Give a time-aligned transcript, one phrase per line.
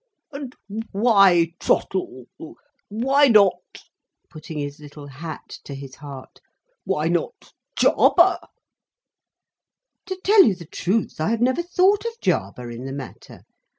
[0.31, 0.55] "And
[0.93, 2.25] why Trottle?
[2.89, 3.61] Why not,"
[4.31, 6.41] putting his little hat to his heart;
[6.85, 8.39] "why not, Jarber?"
[10.07, 13.41] "To tell you the truth, I have never thought of Jarber in the matter.